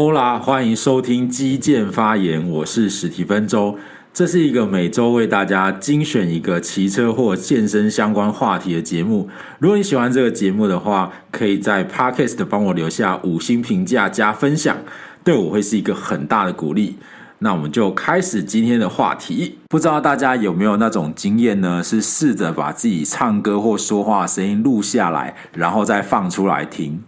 [0.00, 3.76] 欧啦，欢迎收听基建发言，我是史蒂芬周。
[4.14, 9.28] 这是一个每周为大家精选一个骑车或健身相关话题的节目。
[9.58, 14.76] 如果你喜欢这个节目的话，可以在 Podcast 帮我留下五星评价加分享，
[15.24, 16.96] 对我会是一个很大的鼓励。
[17.40, 19.58] 那我们就开始今天的话题。
[19.68, 21.82] 不知道大家有没有那种经验呢？
[21.82, 27.02] 是试着把自己唱歌或说话声音录下来，然后再放出来听。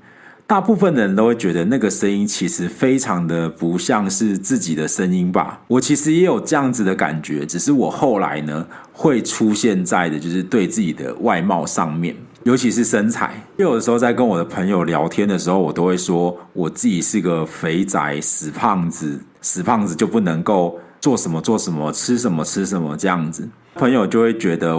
[0.50, 5.60] 大部分的人都会觉得那个声音其实非常的不像是自己的声音吧。
[5.68, 13.40] 我其实也有这样子的感觉，只是我后来呢会出现在的就是对自己的外貌上面，尤其是身材。
[13.58, 23.48] 有的时候在跟我的朋友聊天的时候，我都会说我自己是个肥宅、死胖子，死胖子就不能够做什么做什么，吃什么吃什么这样子。
[23.76, 24.76] 朋友就会觉得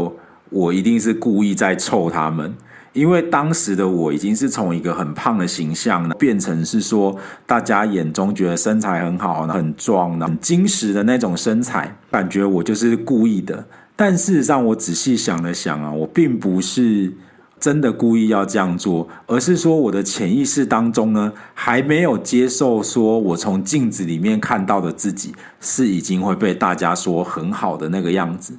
[0.50, 2.54] 我一定是故意在臭他们。
[2.94, 13.66] 因为当时的我已经是从一个很胖的形象呢，变成是说大家眼中觉得身材很好、很壮、很精实的那种身材，感觉我就是故意的。
[13.96, 17.14] 但事实上，我仔细想了想啊，我并不是
[17.60, 28.54] 真的故意要这样做，而是说我的潜意识当中呢，还没有接受说我从镜子里面看到的自己是已经会被大家说很好的那个样子。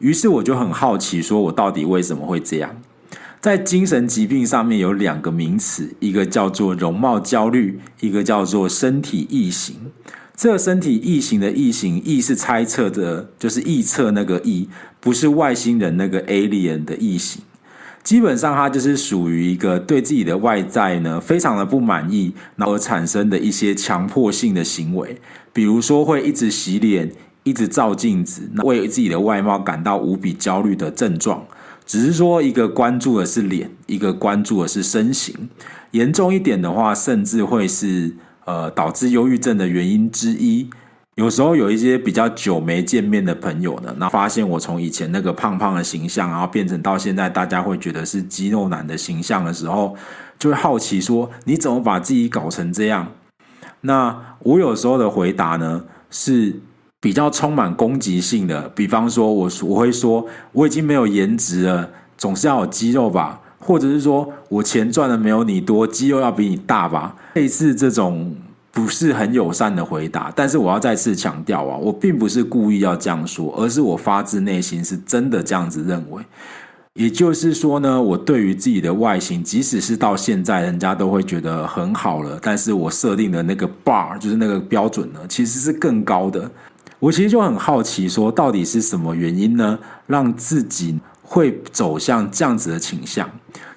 [0.00, 2.74] 于是我就很好奇，说我到底为什么会这样？
[3.40, 9.74] 在精神疾病上面有两个名词，一个叫做容貌焦虑，一个叫做身体异形。
[10.36, 14.68] 这身体异形的异形，异是猜测的，就是臆测那个异，
[15.00, 17.42] 不是外星人那个 alien 的异形。
[18.02, 25.18] 基本上，它就是属于一个对自己的外在呢非常的不满意，然后产生的一些强迫性的行为，
[25.54, 27.10] 比如说会一直洗脸，
[27.42, 31.46] 一直照镜子，为自己的外貌感到无比焦虑的症状。
[31.90, 35.34] 只是说，一个关注的是脸，一个关注的是身形。
[35.90, 38.14] 严重一点的话，甚至会是
[38.44, 40.70] 呃导致忧郁症的原因之一。
[41.16, 49.96] 有时候有一些比较久没见面的朋友呢，那发现我从以前那个胖胖的形象，然后变成到现在大家会觉得是肌肉男的形象的时候，
[50.38, 53.10] 就会好奇说：你怎么把自己搞成这样？
[53.80, 56.60] 那我有时候的回答呢是。
[57.00, 61.88] 比较充满攻击性的，比方说我，我会说我已经没有颜值了，
[62.18, 68.36] 总是要有肌肉吧，或者是说我钱赚的没有你多，肌肉要比你大吧，类似这种
[68.70, 70.30] 不是很友善的回答。
[70.36, 76.22] 但是我要再次强调啊，我并不是故意要这样说，而是我发自内心是真的这样子认为。
[76.94, 86.50] 也就是说呢，我对于自己的外形，即使是到现在人家都会觉得很好了，但是我设定的那个 bar 就是那个标准呢，其实是更高的。
[87.00, 93.28] 我其实就很好奇，说到底是什么原因呢，让自己会走向这样子的倾向？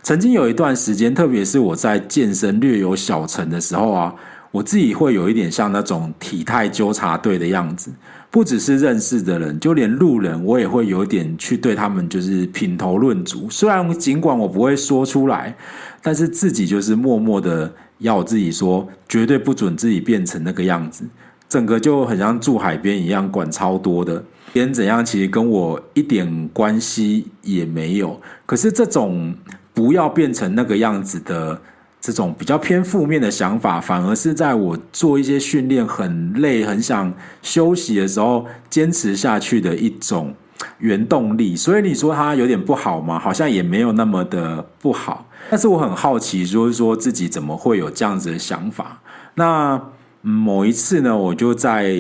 [0.03, 4.13] 曾经有一段时间，特别是我在健身略有小成的时候啊，
[4.51, 7.89] 我自己会有一点像那种体态纠察队的样子，
[8.29, 13.49] 不只是认识的人，就连路人，我也会有点去对他们就是品头论足。
[13.49, 15.55] 虽然尽管我不会说出来，
[16.01, 21.05] 但是自己就是默默的要自己说，绝对不准自己变成那个样子。
[21.53, 28.19] 整个就很像住海边一样，管超多的，别人怎样其实跟我一点关系也没有。
[28.47, 29.35] 可是这种
[29.71, 31.61] 不要变成那个样子的
[32.01, 37.13] 这种比较偏负面的想法，反而是在我做一些训练很累、很想
[37.43, 40.33] 休息的时候，坚持下去的一种
[40.79, 41.55] 原动力。
[41.55, 43.19] 所以你说它有点不好吗？
[43.19, 45.29] 好像也没有那么的不好。
[45.51, 48.99] 但是我很好奇，就是说自己怎么会有这样子的想法？
[49.35, 49.79] 那。
[50.23, 51.93] 某一次呢，我就在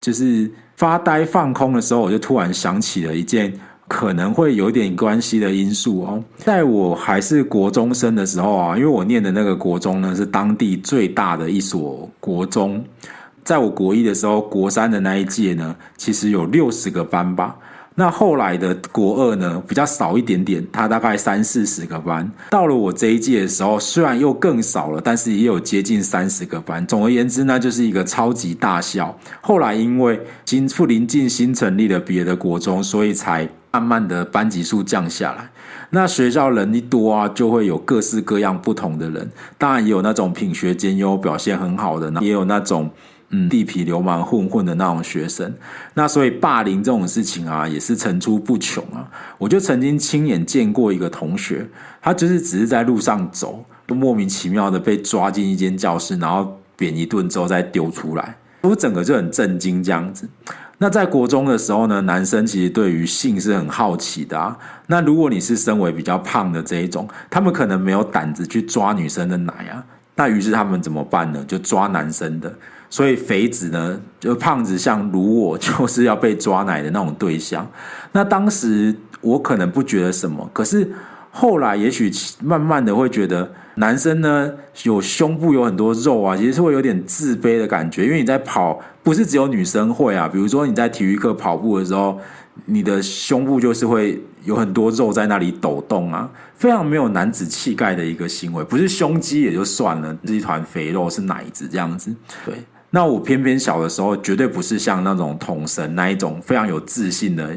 [0.00, 3.52] 就是发呆放空的时候，我就突然想起了一件
[3.88, 6.22] 可能会有点关系的因素哦。
[6.36, 12.82] 在我还是国中生的时候啊，因为我念的那个国中呢，是当地最大的一所国中，
[13.44, 17.56] 在我国一的时候，国三的那一届呢，其实有六十个班吧。
[17.98, 22.30] 那后来的国二呢，比较少一点点，它大概三四十个班。
[22.48, 26.86] 到了我这一届的时候，虽然又更少了，但是也有接近三十个班。
[26.86, 29.18] 总而言之，那就是一个超级大校。
[29.40, 35.50] 后来因为新附临近新成立的别的国中，所以才慢慢的班级数降下来。
[35.90, 39.28] 那学校人一多啊，就会有各式各样不同的人。
[39.58, 42.88] 当然也有那种品学兼优、表现很好的，也有那种。
[43.30, 45.52] 嗯，地痞流氓混混的那种学生，
[45.92, 49.06] 那所以霸凌这种事情啊，也是层出不穷啊。
[49.36, 51.68] 我就曾经亲眼见过一个同学，
[52.00, 60.26] 他就是只是在路上走，就莫名其妙的被抓进一间教室，然后扁一顿之后再丢出来，我整个就很震惊这样子。
[60.78, 64.56] 那在国中的时候呢，男生其实对于性是很好奇的啊。
[64.86, 69.84] 那如果你是身为比较胖的这一种，他们可能没有胆子去抓女生的奶啊。
[70.14, 71.44] 那于是他们怎么办呢？
[71.46, 72.54] 就抓男生的。
[72.90, 77.68] 所以肥子呢，就胖子像如我，就是要被抓奶的那种对象。
[78.12, 80.90] 那当时我可能不觉得什么，可是
[81.30, 82.10] 后来也许
[82.42, 84.50] 慢慢的会觉得，男生呢
[84.84, 90.26] 有胸部有很多肉啊，其实是会有点自卑的感觉，因为你在跑，不是只有女生会啊。
[90.26, 92.18] 比如说你在体育课跑步的时候，
[92.64, 98.64] 你的胸部就是会有很多肉在那里抖动啊，非常没有男子气概的一个行为。
[98.64, 102.12] 不是胸肌也就算了，是一团肥肉，是奶子这样子，
[102.46, 102.54] 对。
[102.90, 107.56] 那我偏偏小的时候绝对不是像那种统神那一种非常有自信的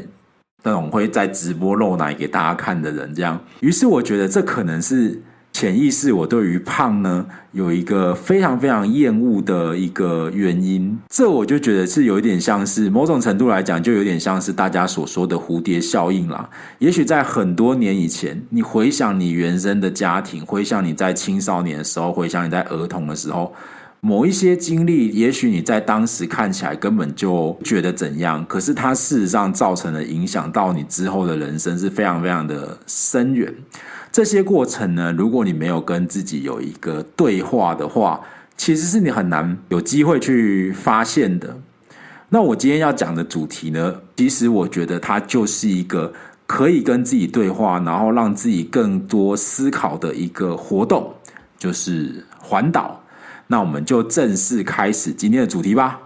[0.62, 3.40] 那种会在直播露奶给大家看的人，这样。
[3.60, 5.20] 于是我觉得这可能是
[5.52, 10.98] 潜意识，我对于胖呢有一个非常非常厌恶的一个原因。
[11.08, 16.48] 这我就觉得是有一点像是某种程度来讲，就有点像是大家所说的蝴蝶效应啦。
[16.78, 23.52] 也许在很多年以前，你回想你原生的家庭，回想你在青少年的时候，回想你在儿童的时候。
[24.04, 33.54] 某一些经历，也许你在当时看起来根本就觉得怎样，可是它事实上造成了影响到你之后的人生是非常非常的深远。
[34.10, 38.20] 这些过程呢，如果你没有跟自己有一个对话的话，
[38.56, 41.56] 其实是你很难有机会去发现的。
[42.28, 46.12] 那我今天要讲的主题呢，其实我觉得它就是一个
[46.48, 51.14] 可以跟自己对话，然后让自己更多思考的一个活动，
[51.56, 52.98] 就是环岛。
[53.52, 56.00] 那我们就正式开始今天的主题吧。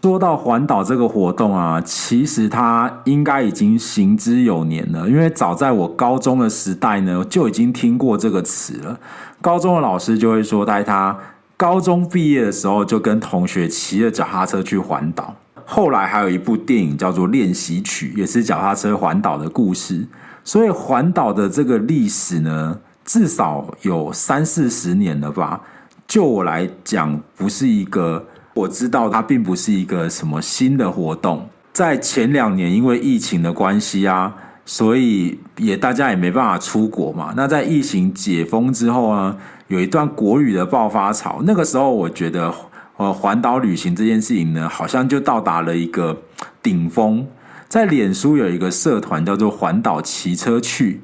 [0.00, 9.00] 说到环岛这个活动啊，其实它应该已经行之有年了，因为早在我高中的时代呢，就已经听过这个词了。
[9.40, 11.18] 高中的老师就会说，在他
[11.56, 15.34] 高中毕业的时候，就跟同学骑着脚踏车去环岛。
[15.74, 20.06] 后来还有一部电影叫做《练习曲》，也是脚踏车环岛的故事。
[20.44, 25.60] 所以环岛的这个历史呢，至少有三四十年了吧。
[26.06, 28.24] 就我来讲，不是一个
[28.54, 31.44] 我知道它并不是一个什么新的活动。
[31.72, 34.32] 在前两年，因为疫情的关系啊，
[34.64, 37.34] 所以也大家也没办法出国嘛。
[37.36, 39.36] 那在疫情解封之后呢，
[39.66, 41.42] 有一段国语的爆发潮。
[41.44, 42.54] 那个时候，我觉得。
[42.96, 46.22] 呃，环岛旅行这件事情呢，好像就到达了一个
[46.62, 47.26] 顶峰。
[47.68, 51.00] 在脸书有一个社团叫做“环岛骑车去”，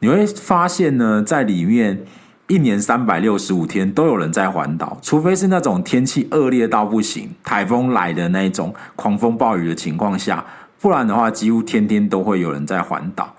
[0.00, 2.04] 你会发现呢，在里面
[2.48, 10.44] 一年三百六十五天都有人在环岛，除非是那种天气恶劣到不行，台风来的那种狂风暴雨的情况下，
[10.78, 13.34] 不然的话，几乎天天都会有人在环岛。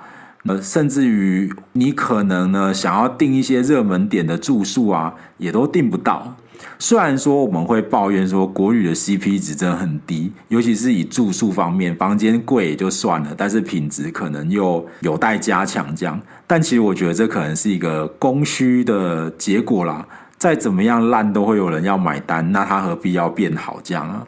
[0.45, 6.35] 呃，甚至于你可能呢，想要订一些热门点的住宿啊，也都订不到。
[6.79, 16.19] 虽然说我们会抱怨说国旅的 CP 值真的很低，尤其是以住宿方面，房间贵也就算了，但是品质可能又有待加强这样。
[16.45, 20.05] 但其实我觉得这可能是一个供需的结果啦，
[20.37, 24.25] 再怎么样烂都会有人要买单，那它何必要变好这样啊？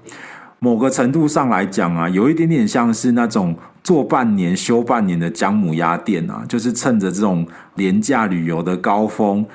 [0.59, 3.55] 某个程度上来讲啊，有一点点像是那种。
[3.85, 7.45] 做半年休半年的姜母鸭店啊，就是趁着这种
[7.75, 9.45] 廉价旅游的高峰，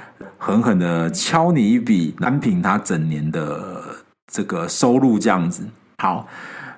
[0.42, 3.82] 狠狠的敲你一笔，单凭他整年的
[4.32, 5.62] 这个收入这样子。
[5.98, 6.26] 好，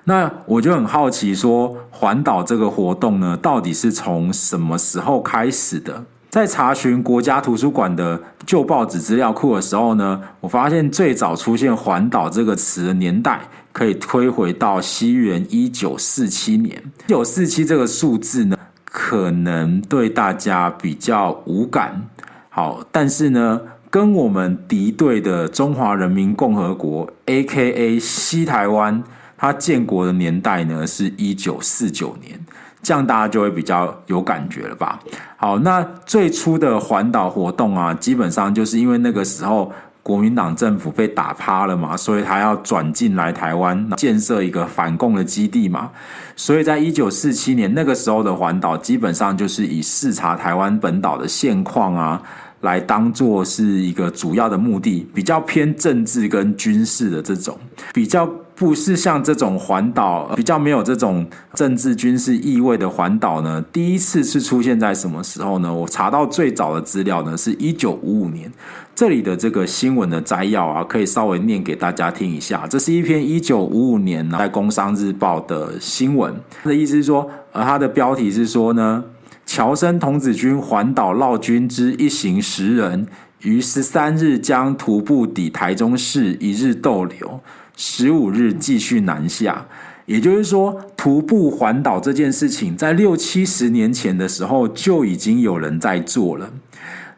[0.03, 6.03] 那我就很好奇，说环岛这个活动呢，到底是从什么时候开始的？
[6.29, 13.41] 在查询国家图书馆的旧报纸资料库的时候呢，我发现最早出现“环岛”这个词的年代。
[13.71, 22.07] 可以推回到西元一九四七年，一九四七这个数字呢，可能对大家比较无感。
[22.55, 27.97] 好，但是呢，跟我们敌对的中华人民共和国 （A.K.A.
[27.97, 29.03] 西台湾）
[29.35, 32.39] 它建国的年代呢，是一九四九年，
[32.83, 34.99] 这样大家就会比较有感觉了吧？
[35.35, 39.73] 好，那最初的环岛活动啊，基本上就是因为那个时候。
[40.03, 45.89] 国民党政府被打趴了嘛，所以他要转进来台湾建设一个反共的基地嘛，
[46.35, 52.21] 所以在一九四七年那个时候的环岛，基本上就是以视察台湾本岛的现况啊，
[52.59, 57.57] 来当做是一个主要的目的，比较偏政治跟军事的这种
[57.93, 58.29] 比较。
[58.55, 63.63] 不是像这种环岛比较没有这种政治军事意味的环岛呢？
[63.73, 65.73] 第一次是出现在什么时候呢？
[65.73, 68.51] 我查到最早的资料呢，是一九五五年。
[68.95, 72.67] 这里的这个新闻的摘要啊，可以稍微念给大家听一下。
[72.67, 76.31] 这是一篇一九五五年在《工商日报》的新闻。
[76.61, 79.03] 它的意思是说，呃，它的标题是说呢，
[79.47, 83.07] 侨生童子军环岛绕军之一行十人，
[83.41, 87.41] 于十三日将徒步抵台中市，一日逗留。
[87.75, 89.65] 十五日继续南下，
[90.05, 96.49] 也就是说，徒步环岛这件事情，在六七十年前的时候就已经有人在做了。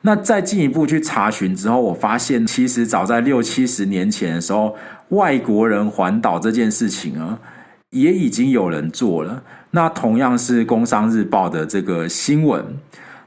[0.02, 4.76] 那再进一步去查询之后，我发现其实早在六七十年前的时候，
[5.10, 7.40] 外国人环岛这件事情啊，
[7.90, 9.42] 也已经有人做了。
[9.72, 12.64] 那同样是《工商日报》的这个新闻，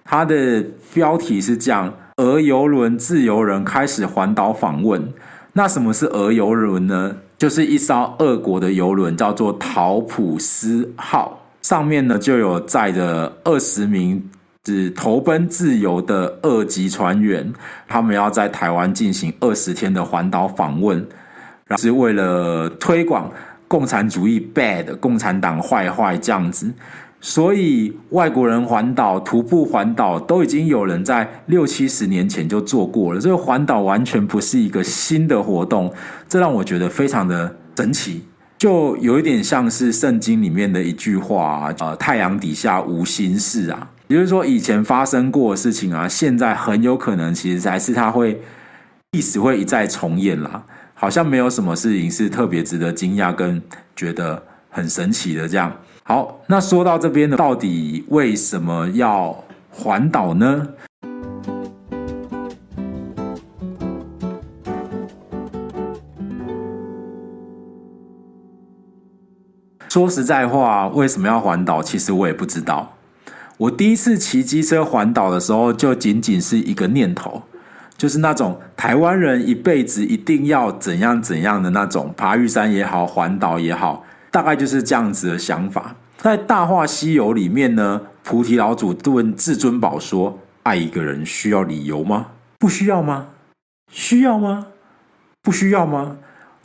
[0.04, 5.12] 它的标题是这样：俄邮轮自由人开始环岛访问。
[5.52, 7.16] 那什么是俄邮轮呢？
[7.36, 14.22] 就是一艘俄国的邮轮，叫做陶普斯号，上面呢就有载着二十名
[14.64, 17.52] 只投奔自由的俄籍船员，
[17.86, 21.06] 他们要在台湾进行二十天的环岛访问，
[21.76, 23.30] 是为了推广
[23.66, 26.72] 共产主义 bad，共产党坏坏这样子。
[27.20, 33.20] 所以外国人环岛、徒步环岛都已经有人在六七十年前就做过了。
[33.20, 35.92] 这个环岛完全不是一个新的活动，
[36.28, 38.22] 这让我觉得非常的神奇，
[38.56, 48.40] 就有一点像是圣经里面的一句话：“呃，太阳底下无新事啊。”也就是说，以前发生过的事情啊，现在很有可能其实还是它会
[49.10, 50.64] 历史会一再重演啦。
[50.94, 53.60] 好像没有什么事情是特别值得惊讶跟
[53.94, 55.72] 觉得很神奇的这样。
[56.08, 60.68] 好，那说到这边呢，到底为什么要环岛呢？
[69.90, 71.82] 说实在话，为什么要环岛？
[71.82, 72.94] 其实我也不知道。
[73.58, 77.42] 我第一次骑机车环岛的时候，就仅仅是一个念头，
[77.98, 84.06] 就是那种台湾人一辈子一定要怎样怎样的那种，爬玉山也好，环岛也好。
[84.30, 85.96] 大概就是这样子的想法。
[86.18, 92.26] 在《大话西游》里面呢，菩提老祖问至尊宝说：“爱一个人需要理由吗？
[92.58, 93.28] 不需要吗？
[93.92, 94.66] 需要吗？
[95.42, 96.16] 不需要吗？”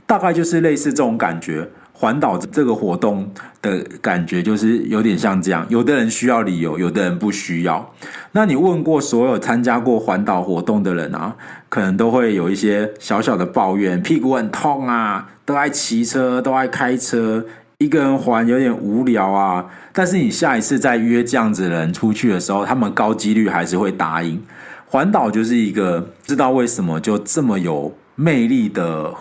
[0.07, 1.69] 大概就是类似这种感觉。
[1.95, 3.31] 环岛这个活动
[3.61, 7.93] 的感觉就是有点像这样，有的人需要理由，有的人不需要。
[8.31, 11.35] 那你问过所有参加过环岛活动的人啊，
[11.69, 17.45] 可能都会有一些小小的抱怨，屁股很痛啊，都爱骑车，都爱开车，
[17.77, 19.65] 一个人环有点无聊啊。
[19.91, 24.41] 但是你下一次再约这样子的人出去的时候，他们高几率还是会答应。
[24.85, 29.11] 环岛就是一个知道为什么就这么有魅力的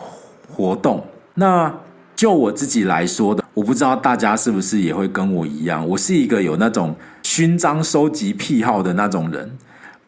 [0.49, 1.05] 活动。
[1.35, 1.75] 那
[2.15, 9.57] 就我自己来说的，我不知道大家是不是也会跟我一样，我是一个有那种勋章收集癖好的那种人。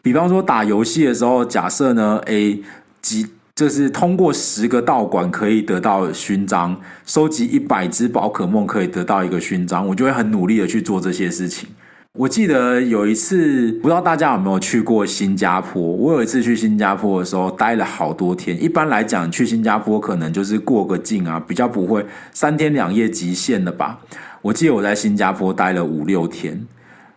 [0.03, 2.61] 比方说打游戏的时候，假设呢，A
[3.01, 11.69] 几就是通过十个道馆可以得到勋章，收集一百只宝可梦可以得到一个勋章，我就会很努力的去做这些事情。
[12.11, 15.81] 我记得有一次，不知道大家有没有去过新加坡？
[15.81, 18.61] 我有一次去新加坡的时候，待了好多天。
[18.61, 23.99] 一般来讲，去新加坡可能就是过个境啊，比较不会三天两夜极限的吧。
[24.41, 26.67] 我记得我在新加坡待了五六天，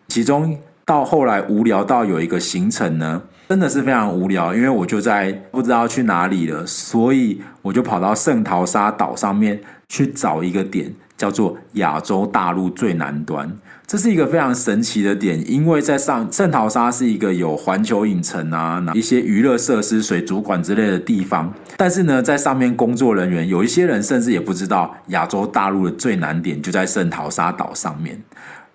[0.07, 13.51] 其中到后来无聊到有一个行程呢，真的是非常无聊，因为我就在不知道去哪里了，所以我就跑到圣淘沙岛上面去找一个点，叫做亚洲大陆最南端。
[13.87, 21.51] 这是一个非常神奇的点，因为在上圣淘沙是一个有环球影城啊，一些娱乐设施、水族馆之类的地方。
[21.79, 28.23] 但是呢，在上面工作人员有一些人甚至也不知道亚洲大陆的最南点就在圣淘沙岛上面。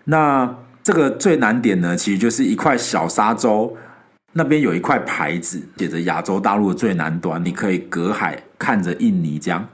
[0.05, 0.51] 那
[0.81, 3.77] 这个最难点呢，其实就是一块小沙洲，
[4.33, 9.67] 那边有一块牌子写着亚洲大陆的最南端，你可以隔海看着印尼这样。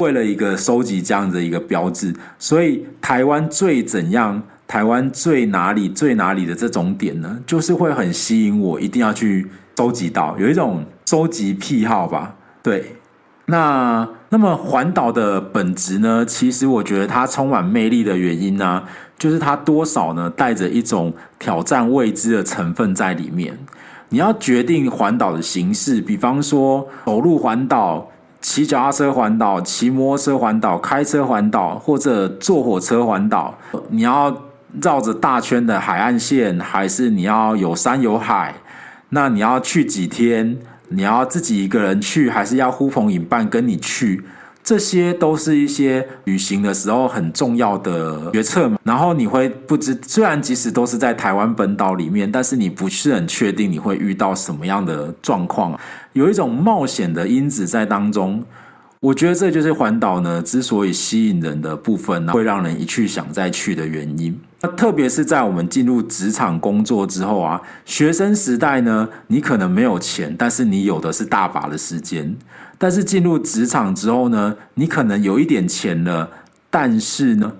[0.00, 4.42] 为了一个收集这样的一个标志，所以台湾最怎样？
[4.66, 12.34] 台湾最哪里最哪里的这种点呢，就是会很吸引我，一定要去收集到，有一种收集癖好吧？
[12.62, 12.96] 对，
[13.46, 16.22] 那那么环岛的本质呢？
[16.26, 18.84] 其实我觉得它充满魅力的原因呢，
[19.18, 23.58] 就是它多少呢带着一种挑战未知的成分在里面。
[24.10, 28.10] 你要决定环岛的形式，比方说走路环岛、
[28.40, 33.58] 骑脚踏车环岛、骑摩托车环岛、开车环岛，或者坐火车环岛，
[33.90, 34.36] 你要。
[34.82, 38.54] 绕着大圈的海岸线，还是你要有山有海？
[39.08, 40.58] 那你要去几天？
[40.90, 44.22] 你要自己一个人去，还是要呼朋引伴跟你去？
[44.68, 48.78] 这些都是一些旅行的时候很重要的决策嘛。
[48.82, 55.80] 然后你会不知，虽然即使都是在台湾本岛里面，但是你不是很确定你会遇到什么样的状况，
[56.12, 58.44] 有一种冒险的因子在当中。
[59.00, 64.38] 我觉得这就是环岛呢之所以吸引人的部分，会让人一去想再去的原因。
[64.60, 72.36] 那特别是在我们进入职场工作之后啊，学生时代呢，你可能没有钱，但是你有的是大把的时间。
[72.78, 76.30] 但是进入职场之后呢，你可能有一点钱了，
[76.70, 77.52] 但是呢，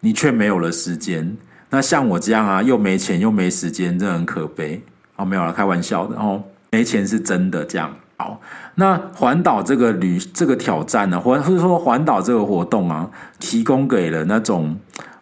[0.00, 1.36] 你却没有了时间。
[1.70, 4.82] 那像我这样啊，又没钱又没时间，真的很可悲。
[5.16, 7.94] 哦，没有了，开玩笑的哦，没钱是真的这样。
[8.16, 8.40] 好，
[8.76, 14.76] 那环岛这个旅这个挑战呢，或者是说环岛这个活动啊，提供给了那种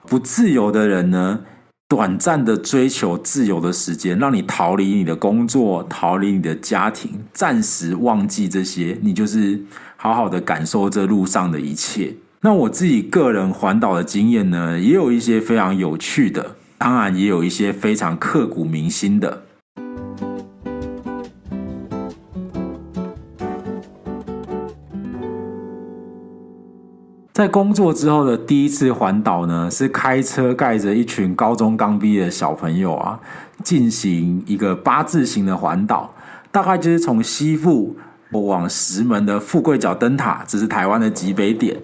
[0.06, 1.40] 不自由的人呢，
[1.92, 9.61] 短暂的追求自由的时间，让你逃离你的工作，逃离你的家庭，暂时忘记这些，你就是
[9.99, 12.14] 好好的感受这路上的一切。
[12.40, 19.42] 那我自己个人环岛的经验呢，也有一些非常有趣的，当然也有一些非常刻骨铭心的。
[27.42, 33.18] 在工作之后的第一次环岛呢，是开车载着一群高中刚毕业的小朋友啊，
[33.64, 36.14] 进行一个八字形的环岛，
[36.52, 37.96] 大概就是从西部
[38.30, 41.76] 往石门的富贵角灯塔，这是台湾的极北点，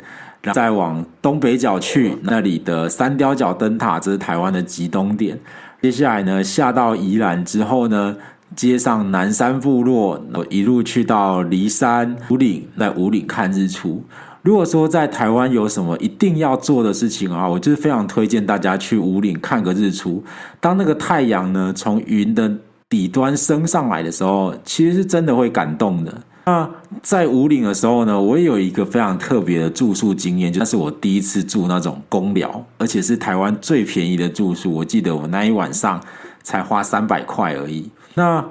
[0.42, 5.36] 然后再往东北角去那里的三貂角灯塔，这是台湾的极东点。
[5.82, 8.16] 接下来呢，下到宜兰之后呢，
[8.54, 14.04] 接上南山部落，一路去到梨山、五岭，在五岭看日出。
[14.48, 20.24] 如果说在台湾有什么一定要做的事情啊，我就是非常推荐大家去武岭看个日出。
[20.58, 22.50] 当那个太阳呢从云的
[22.88, 26.14] 底端升上来的时候，其实是真的会感动的。
[26.46, 26.66] 那
[27.02, 34.72] 在武岭的时候呢，我也有一个非常特别的住宿经验，就是我第一次住那种公寮，而且是台湾最便宜的住宿。
[34.72, 36.02] 我记得我那一晚上
[36.42, 37.90] 才花三百块而已。
[38.14, 38.42] 那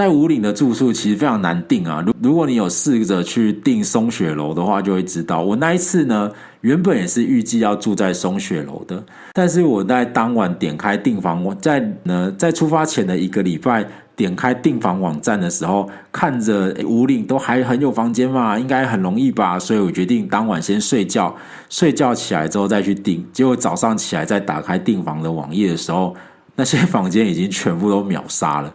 [0.00, 2.02] 在五岭的住宿其实非常难订啊！
[2.06, 9.04] 如如果你有试着去订松雪楼的话，就会知道我那一次呢，原本也是预计要住在松雪楼的，
[9.34, 21.36] 但是我在当晚点开订房，在呢在出发前的一个礼拜点开订房网站的时候，看着五岭都还很有房间嘛，应该很容易吧，所以我决定当晚先睡觉，
[21.68, 23.22] 睡觉起来之后再去订。
[23.34, 26.16] 结果早上起来再打开订房的网页的时候，
[26.56, 28.72] 那些房间已经全部都秒杀了。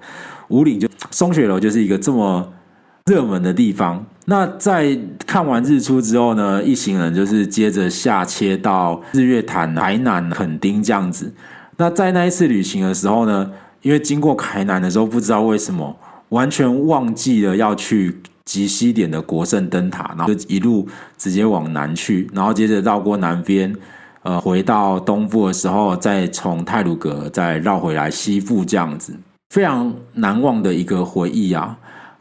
[0.50, 2.54] 五岭就松雪楼就是一个这么
[3.06, 4.06] 热门的地方。
[4.26, 11.34] 那在看完日出之后呢，一行人就是接着下切到日月潭、台南、垦丁这样子。
[11.78, 15.96] 那在那一次旅行的时候呢，因为经过台南的时候，不知道为什么
[16.30, 23.76] 完全忘记了要去极西点的国圣灯塔，然后就一路直接往南去，然后接着绕过南边，
[24.24, 29.16] 呃，回到东部的时候，再从泰鲁阁再绕回来西部这样子。
[29.50, 31.78] 非常难忘的一个回忆啊！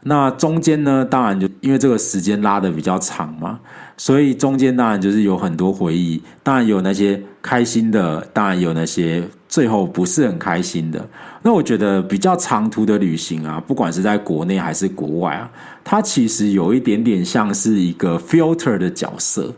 [0.07, 3.59] 那中间呢，当然就因为这个时间拉得比较长嘛，
[3.97, 11.03] 所以中间当然就是有很多回忆，当然有那些开心的，当然有那些最后不是很开心的。
[11.41, 15.51] 那我觉得比较长途的旅行啊，不管是在国内还是国外啊，
[15.83, 19.51] 它其实有一点点像是一个 filter 的角色，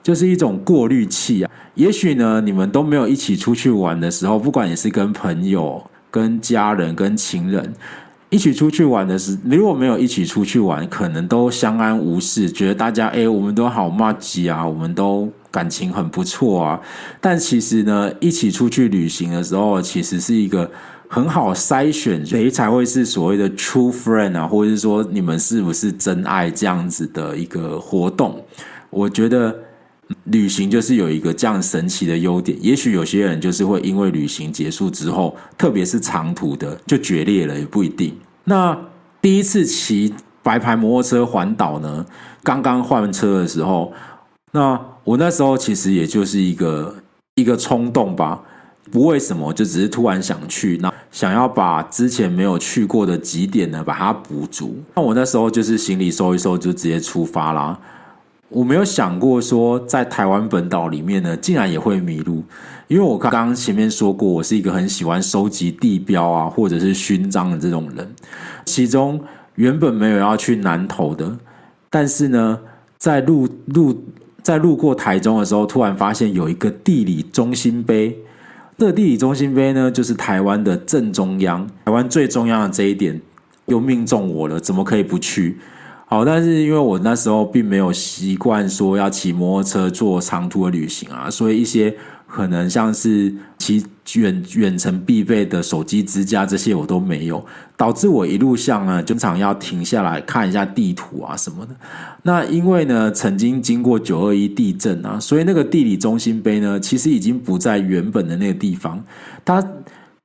[0.00, 1.50] 就是一种过滤器啊。
[1.74, 5.84] 也许呢，你们都没有一起出去玩的时候，不管你是跟朋友。
[6.10, 7.74] 跟家人、跟情人
[8.30, 16.80] 一起出去玩的时，如果没有一起出去玩，可能都相安无事，觉得大家哎，我们都好麻吉啊，我们都感情很不错啊。
[17.20, 20.70] 但其实呢，一起出去旅行的时候，其实是一个
[21.08, 28.44] 很好筛选谁才会是所谓的 true friend 啊，或者是说你们是不是真爱这样子的一个活动。
[28.90, 29.54] 我觉得。
[30.24, 38.16] 旅行就是有一个这样神奇的优点，也许有些人就是会因为旅行结束之后，特别是长途的就决裂了，也不一定。
[38.44, 38.78] 那
[39.20, 42.06] 第一次骑白牌摩托车环岛呢，
[42.42, 43.92] 刚刚换车的时候，
[44.52, 46.96] 那我那时候其实也就是一个
[47.34, 48.40] 一个冲动吧，
[48.90, 54.78] 不为什么，就只是突然想去，那想要把之前没有去过的几点呢，把它补足。
[54.94, 57.78] 那我那时候就是行李收一收，就直接出发啦。
[58.50, 62.42] 我没有想过说，在台湾本岛里面呢，竟然也会迷路。
[62.86, 68.14] 因为我刚刚前面说过，我是一个很喜欢收集地标啊，或者是勋章的这种人。
[68.64, 69.20] 其中
[69.56, 71.36] 原本没有要去南投的，
[71.90, 72.58] 但是呢，
[72.96, 74.02] 在路路
[74.42, 78.16] 在路过台中的时候，突然发现有一个地理中心碑。
[78.78, 83.20] 这个地理中心碑呢，就是台湾的正中央，台湾最中央的这一点，
[83.66, 85.58] 又命中我了，怎么可以不去？
[86.10, 91.94] 好，但是因为我那时候并没有习惯说要骑摩托车做长途的旅行啊，所以一些
[92.26, 97.44] 可能像是骑远远程必备的手机支架这些我都没有，
[97.76, 101.76] 导致我一路上呢经常要停下来看一下地图啊什么的。
[102.22, 109.04] 那因为呢曾经经过九二一地震啊，所以那个地理中心碑呢其实已经不在原本的那个地方，
[109.44, 109.62] 它。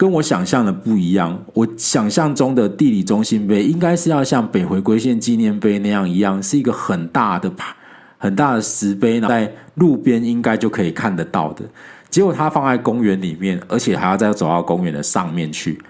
[0.03, 7.73] 跟我想象的不一样，我想象中的地理中心碑应该是要像北回归线纪念碑那样一样，是一个很大的牌、
[8.17, 11.63] 很大的石碑呢，在路边应该就可以看得到的。
[12.09, 15.81] 结果它放在公园里面，而且还要再走到公园的上面去，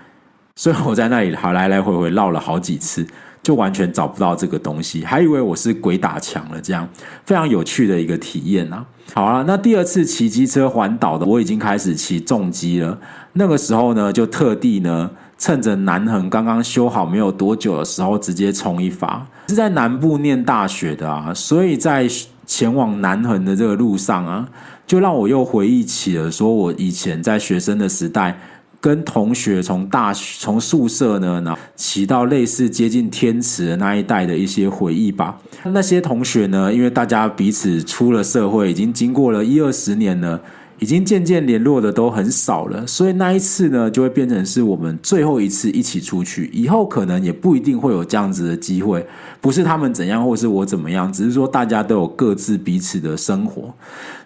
[0.56, 3.04] 所以我在那里好来来回回绕了好几次。
[3.44, 6.88] 就完全找不到这个东西，还以为我是鬼打墙了，这样
[7.26, 8.86] 非常有趣的一个体验啊！
[9.14, 12.98] 好了，那第二次骑机车环岛的，我已经开始骑重机了。
[13.34, 19.28] 那个时候呢，就特地呢，趁着南横刚刚修好没有多久的时候，直接冲一发。
[19.50, 22.08] 是在南部念大学的啊，所以在
[22.46, 24.48] 前往南横的这个路上啊，
[24.88, 28.40] 就让我又回忆起了说我以前在学生的时代。
[28.84, 35.40] 跟同学从大从宿舍呢，然后骑到类似接近天池的那一带的一些回忆吧。
[35.64, 40.38] 那些同学呢，因为大家彼此出了社会，已经经过了一二十年了，
[40.80, 42.86] 已经渐渐联络的都很少了。
[42.86, 46.50] 所以那一次呢，就会变成是我们最后一次一起出去。
[46.52, 49.08] 以后可能也不一定会有这样子的机会，
[49.40, 53.74] 不是他们怎样，或是我怎么样，只是说大家都有各自彼此的生活。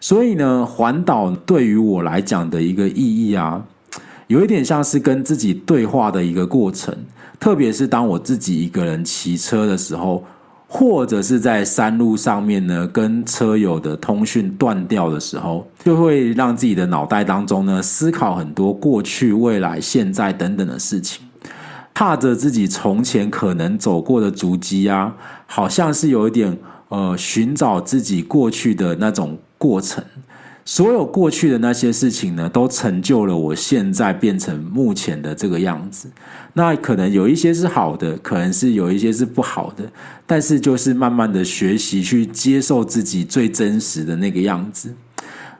[0.02, 2.96] 所以呢，环岛对于我来讲的一个意
[3.30, 3.64] 义啊。
[4.28, 6.94] 有一点像是跟自己对话的一个过程，
[7.40, 10.24] 特别是当我自己一个人骑车的时候，
[10.68, 21.26] 或者是在山路上面呢，跟车友的通讯断掉的时候，就会让自己的脑袋当中呢，思考很多过去、未来、现在等等的事情，
[21.94, 26.58] 踏着自己从前可能走过的足迹啊，好像是有一点
[26.90, 30.04] 呃，寻找自己过去的那种过程。
[30.68, 36.10] 所有过去的那些事情呢，都成就了我现在变成目前的这个样子。
[36.52, 39.90] 那可能有一些是好的，可能是有一些是不好的，
[40.26, 44.94] 但是就是慢慢的学习去接受自己最真实的那个样子。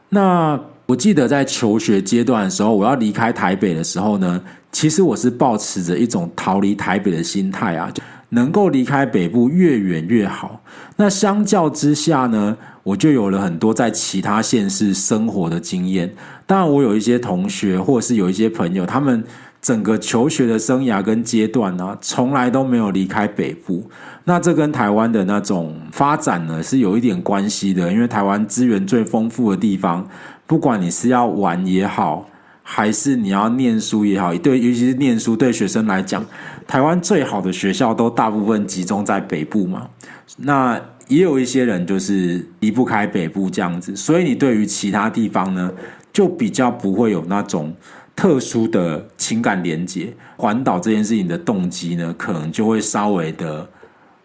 [0.10, 4.42] 那我记得在求学阶段的时候，我要离开台北的时候呢，
[4.74, 7.90] 其实我是抱持着一种逃离台北的心态啊，
[8.28, 10.62] 能够离开北部越远越好。
[10.98, 16.10] 那相较之下呢，我就有了很多在其他县市生活的经验。
[16.46, 19.22] 当然，我有一些同学，或是有一些朋友，他们
[19.62, 23.84] 整个求学的生涯跟阶段呢、从来都没有离开北部。
[24.24, 27.92] 那这跟台湾的那种发展呢，是有一点关系的。
[27.92, 30.08] 因为台湾资源最丰富的地方，
[30.46, 32.26] 不管你是要玩也好，
[32.64, 36.26] 还是你要念书也好，对，尤其是念书，对学生来讲，
[36.66, 39.90] 台湾最好的学校都大部分集中在北部嘛。
[40.38, 45.72] 那也有一些人就是离不开北部这样子，所以你对于其他地方呢，
[46.12, 47.74] 就比较不会有那种
[48.16, 50.14] 特殊的情感连接。
[50.36, 53.68] 环岛这件事情的动机呢，可能就会稍微的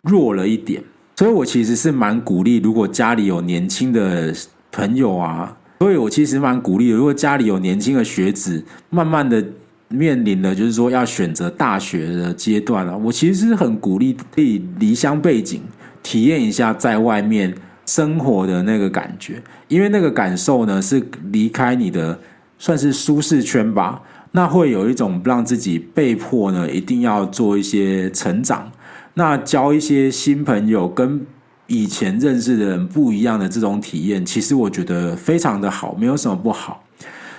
[0.02, 0.82] 弱了一点。
[1.16, 4.34] 所以我其实是蛮鼓励，如果家里有年轻的
[4.72, 9.44] 朋友啊，所以我其实蛮鼓励，如果家里有年轻的学子，慢慢的
[9.88, 15.60] 面临了就是说要选择大学的阶段了，我其实是很鼓励可以离乡背井。
[16.02, 17.54] 体验一下在外面
[17.86, 22.18] 生活的那个感觉，因为那个感受呢，是离开你的
[22.58, 28.70] 算是舒适圈吧，那会有一种让自己被迫呢，一定要做一些成长，
[29.14, 31.26] 那交一些新朋友，跟
[31.66, 36.84] 以前认识的人不一样的这种体验，其实我觉得非常的好，没有什么不好。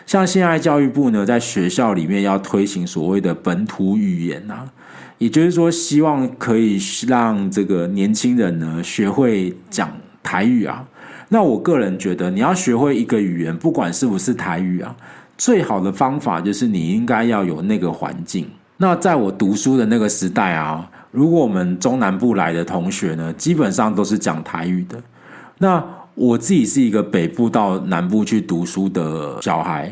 [0.05, 4.69] 像现在教育部呢，在学校里面要推行所谓的本土语言啊。
[5.19, 10.85] 也就是说，希望可以让这个年轻人呢学会讲台语啊。
[11.29, 14.95] 那我个人觉得，你要学会一个语言，不管是不是台语啊，
[15.37, 18.47] 最好的方法就是你应该要有那个环境。
[18.77, 25.01] 那在我读书的那个时代啊，如果我们中南部来的同学呢，基本上都是讲台语的。
[25.59, 25.83] 那
[26.15, 29.83] 我自己是一个北部到南部去读书的小孩，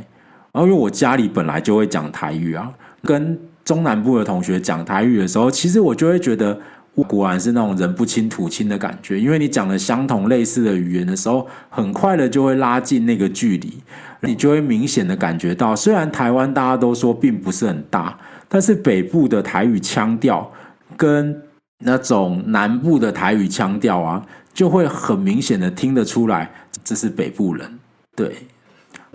[0.52, 2.72] 然后因为我家里本来就会讲台语啊，
[3.04, 3.40] 跟。
[3.72, 6.60] 中南部的同学讲台语的时候，其实我就会觉得，
[6.94, 9.18] 我果然是那种人不亲土亲的感觉。
[9.18, 13.82] 因为你讲了相同类似的语言的时候，很快的就会拉近那个距离，
[14.24, 20.52] 你就会明显的感觉到，虽然台湾大家都说并不是很大，但是北部的台语腔调
[20.98, 21.42] 跟
[21.86, 24.22] 那种南部的台语腔调啊，
[24.54, 26.52] 就会很明显的听得出来，
[26.84, 27.80] 这是北部人，
[28.18, 28.36] 对。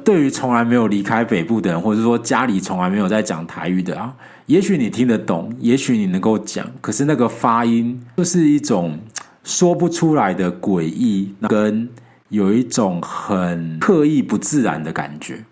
[0.04, 4.14] 对于从来没有离开北部的人，或者说家里从来没有在讲台语的啊，
[4.46, 8.96] 也许你听得懂，也许你能够讲，可是那个发音就是一种
[9.42, 11.88] 说不出来的诡异，跟
[12.28, 15.44] 有一种很刻意不自然的感觉。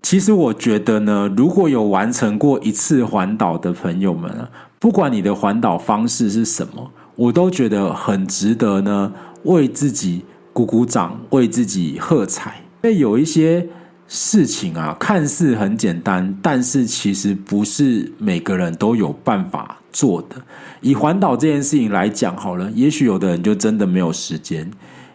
[0.00, 4.50] 其实我觉得呢，如果有完成过一次环岛的朋友们啊。
[4.82, 9.12] 不管你的环岛方式是什么，我都觉得很值得呢，
[9.44, 12.62] 为自己鼓鼓掌，为自己喝彩。
[12.82, 13.66] 因为有一些
[14.08, 20.36] 事情啊，看似很简单，但是其实不是每个人都有办法做的。
[20.80, 24.70] 以环岛这件事情来讲好了，也许有的人就真的没有时间，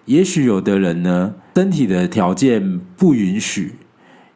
[0.05, 3.75] 也许有的人呢，身体的条件不允许，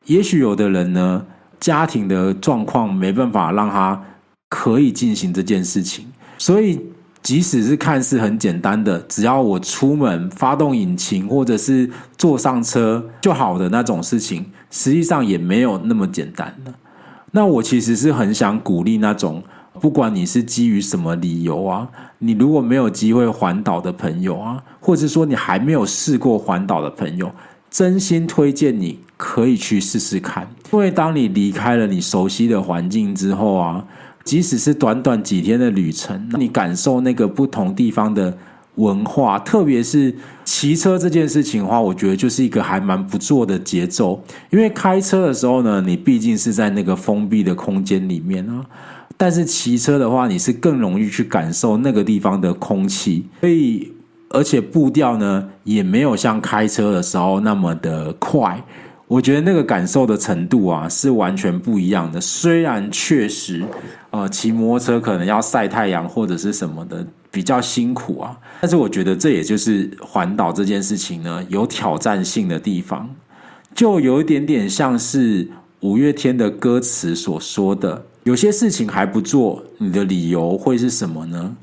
[0.05, 1.25] 也许有的人呢，
[1.59, 4.03] 家庭的状况没办法让他
[4.49, 6.05] 可以进行这件事情，
[6.37, 6.90] 所以。
[7.23, 16.73] 即使是看似很简单的，只要我出门发动引擎或者是坐上车就好的那种事情，实际上也没有那么简单的。
[17.31, 19.43] 那我其实是很想鼓励那种，
[19.79, 27.31] 不管你是基于什么理由啊，你如果没有机会环岛的朋友啊，或者说你还没有试过环岛的朋友，
[27.69, 33.85] 真心推荐你可以去试试看，因为当你离开了你熟悉的环境之后啊。
[34.23, 38.37] 即使是短短几天的旅程，你感受那个不同地方的
[38.75, 40.13] 文化，特别是
[40.45, 44.23] 骑车这件事情的话，我觉得就是一个还蛮不错的节奏。
[44.49, 48.65] 因为开车的时候呢，你毕竟是在那个封闭的空间里面啊，
[49.17, 53.91] 但是骑车的话，你是更容易去感受那个地方的空气，所以
[54.29, 58.63] 而且步调呢，也没有像开车的时候那么的快。
[59.11, 62.21] 我觉得那个感受的程度啊，是完全不一样的。
[62.21, 63.61] 虽然确实，
[64.09, 68.37] 呃，骑摩托车可能要晒太阳或者是什么的，比较辛苦啊。
[68.61, 73.09] 但是我觉得这也就是环岛这件事情呢，有挑战性的地方，
[73.75, 75.45] 就有一点点像是
[75.81, 81.57] 五月天的歌词所说的：有些事情还不做，你的理由会是什么呢？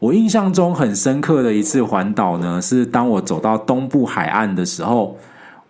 [0.00, 5.16] 我印象中很深刻的一次环岛呢，是当我走到东部海岸的时候。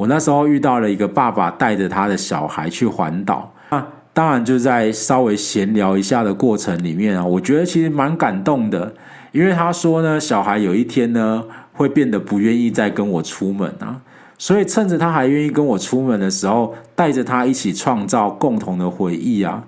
[0.00, 8.94] 我那时候遇到了一个爸爸带着他的小孩去环岛，那当然就在稍微闲聊一下的过程里面啊，我觉得其实蛮感动的，
[9.30, 14.00] 因为他说呢，小孩有一天呢会变得不愿意再跟我出门啊，
[14.38, 19.62] 所以趁着他还愿意跟我出门的时候，带着他一起创造共同的回忆啊，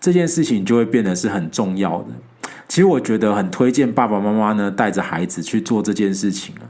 [0.00, 2.06] 这件事情就会变得是很重要的。
[2.66, 6.66] 其实我觉得很推荐爸爸妈妈呢带着孩子去做这件事情啊。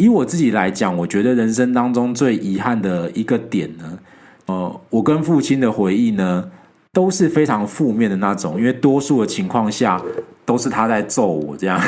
[0.00, 3.98] 以我自己来讲，我觉得人生当中最遗憾的一个点呢，
[4.46, 6.50] 呃，我跟父亲的回忆呢
[6.90, 10.00] 都是非常负面的那种，因为多数的情况下
[10.46, 11.78] 都是他在揍我，这样，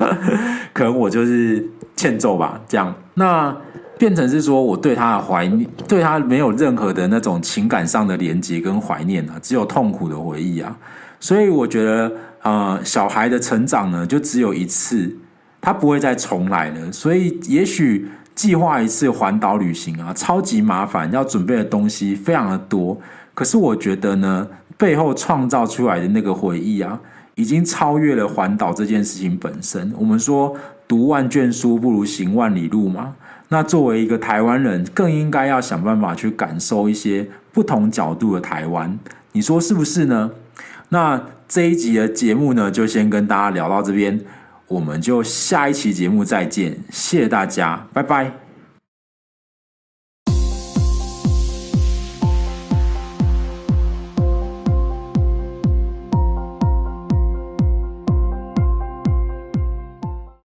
[0.74, 3.56] 可能我就是欠揍吧，这样，那
[3.96, 10.76] 变成是说我对他的怀念，对他没有任何的那种情感上的连接跟怀念啊，只有痛苦的回忆啊，
[11.18, 15.16] 所以我觉得，呃，小孩的成长呢，就只有一次。
[15.68, 22.98] 他不会再重来了，所以也许计划一次环岛旅行啊，超级麻烦，要准备的东西非常的多。
[23.34, 26.98] 可是我觉得呢，背后创造出来的那个回忆啊，
[27.34, 29.92] 已经超越了环岛这件事情本身。
[29.98, 30.56] 我们说
[30.88, 33.16] 读万卷书不如行万里路嘛，
[33.50, 38.98] 那作为一个台湾人，更应该要想办法去感受一些不同角度的台湾。
[39.32, 40.30] 你说是不是呢？
[40.88, 44.18] 那这一集的节目呢，就先跟大家聊到这边。
[44.68, 48.47] 我们就下一期节目再见，谢谢大家，拜拜。